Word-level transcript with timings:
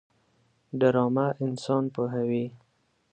ډرامه 0.79 1.27
انسان 1.45 1.83
پوهوي 1.93 2.45